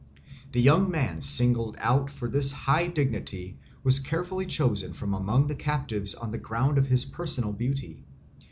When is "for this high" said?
2.09-2.87